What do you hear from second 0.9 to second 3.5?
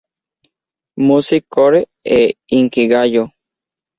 Music Core", e "Inkigayo".